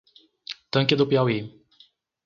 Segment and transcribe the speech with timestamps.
[0.71, 1.39] Tanque do Piauí